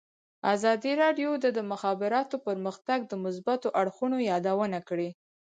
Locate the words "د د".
1.43-1.59